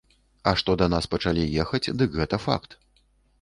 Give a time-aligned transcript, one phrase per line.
[0.51, 2.75] А што да нас пачалі ехаць, дык гэта факт.